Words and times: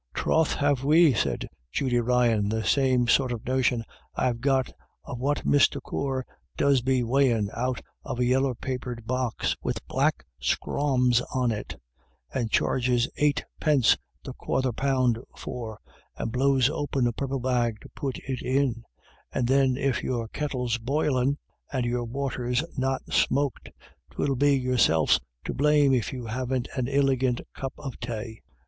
"Troth 0.15 0.53
have 0.55 0.83
we," 0.83 1.13
said 1.13 1.47
Judy 1.71 1.99
Ryan," 1.99 2.49
the 2.49 2.63
same 2.63 3.07
sort 3.07 3.31
of 3.31 3.45
notion 3.45 3.83
I've 4.15 4.41
got 4.41 4.73
of 5.03 5.19
what 5.19 5.45
Mr. 5.45 5.79
Corr 5.79 6.23
does 6.57 6.81
be 6.81 7.03
weighin' 7.03 7.51
out 7.53 7.83
of 8.03 8.17
a 8.19 8.25
yaller 8.25 8.55
papered 8.55 9.05
box 9.05 9.55
wid 9.61 9.77
black 9.87 10.25
scrawms 10.41 11.21
to 11.31 11.47
it, 11.55 11.79
and 12.33 12.49
charges 12.49 13.09
eightpince 13.19 13.95
the 14.23 14.33
quarther 14.33 14.73
poun' 14.73 15.21
for, 15.37 15.79
and 16.17 16.31
blows 16.31 16.67
open 16.67 17.05
a 17.05 17.13
purple 17.13 17.39
bag 17.39 17.77
to 17.81 17.89
put 17.89 18.17
it 18.27 18.41
in— 18.41 18.83
and 19.31 19.47
then 19.47 19.77
if 19.77 20.01
your 20.01 20.27
kettle's 20.29 20.79
boil 20.79 21.15
in', 21.19 21.37
and 21.71 21.85
your 21.85 22.05
water's 22.05 22.63
not 22.75 23.03
smoked, 23.13 23.69
'twill 24.09 24.33
be 24.35 24.57
yourselfs 24.59 25.19
to 25.45 25.53
blame 25.53 25.93
if 25.93 26.11
you 26.11 26.25
haven't 26.25 26.67
an 26.75 26.87
iligant 26.87 27.41
cup 27.53 27.73
of 27.77 27.99
tay." 27.99 28.41